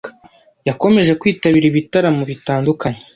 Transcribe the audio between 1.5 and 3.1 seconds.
ibitaramo bitandukanye